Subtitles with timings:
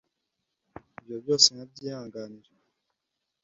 [0.99, 2.49] Ibyo byose nkabyihanganira